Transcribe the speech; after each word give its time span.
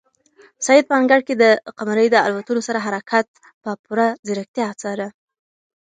سعید 0.65 0.85
په 0.89 0.93
انګړ 0.99 1.19
کې 1.27 1.33
د 1.37 1.43
قمرۍ 1.77 2.07
د 2.11 2.15
الوتلو 2.27 2.61
هر 2.67 2.77
حرکت 2.85 3.27
په 3.63 3.71
پوره 3.83 4.07
ځیرکتیا 4.27 4.67
څاره. 4.81 5.07